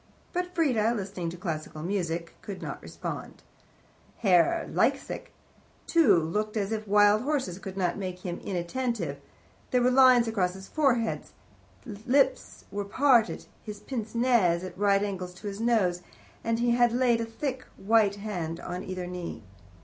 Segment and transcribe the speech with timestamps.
[0.33, 3.43] But Frieda, listening to Classical Music, could not respond.
[4.17, 5.29] Herr Liesecke,
[5.85, 9.19] too, looked as if wild horses could not make him inattentive;
[9.69, 11.25] there were lines across his forehead,
[11.85, 16.01] his lips were parted, his pince nez at right angles to his nose,
[16.43, 19.43] and he had laid a thick, white hand on either knee.